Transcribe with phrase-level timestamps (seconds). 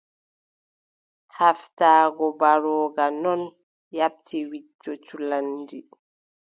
[1.37, 3.41] Haaftaago mbarooga non
[3.97, 5.79] yaaɓti wicco culanndi.